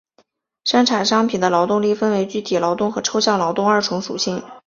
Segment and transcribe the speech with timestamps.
[0.63, 4.41] 生产商品的劳动分为具体劳动和抽象劳动二重属性。